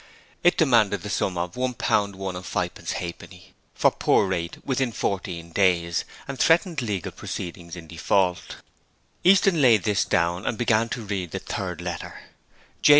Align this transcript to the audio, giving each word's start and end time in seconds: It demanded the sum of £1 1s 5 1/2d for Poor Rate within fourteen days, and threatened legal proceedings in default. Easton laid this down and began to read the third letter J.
It 0.43 0.57
demanded 0.57 1.03
the 1.03 1.11
sum 1.11 1.37
of 1.37 1.51
£1 1.53 1.75
1s 1.77 2.43
5 2.43 2.73
1/2d 2.73 3.43
for 3.75 3.91
Poor 3.91 4.25
Rate 4.25 4.57
within 4.65 4.91
fourteen 4.91 5.51
days, 5.51 6.05
and 6.27 6.39
threatened 6.39 6.81
legal 6.81 7.11
proceedings 7.11 7.75
in 7.75 7.85
default. 7.85 8.55
Easton 9.23 9.61
laid 9.61 9.83
this 9.83 10.03
down 10.03 10.43
and 10.47 10.57
began 10.57 10.89
to 10.89 11.03
read 11.03 11.29
the 11.29 11.37
third 11.37 11.81
letter 11.81 12.19
J. 12.81 12.89